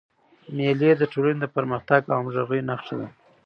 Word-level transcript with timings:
مېلې 0.55 0.91
د 0.97 1.03
ټولني 1.13 1.39
د 1.41 1.45
پرمختګ 1.55 2.01
او 2.11 2.17
همږغۍ 2.19 2.61
نخښه 2.69 2.95
ده. 2.99 3.07